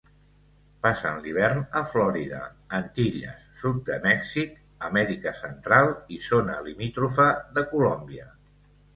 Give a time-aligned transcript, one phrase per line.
[0.83, 2.39] Passen l'hivern a Florida,
[2.77, 4.55] Antilles, sud de Mèxic,
[4.87, 7.27] Amèrica Central i zona limítrofa
[7.59, 8.27] de Colòmbia.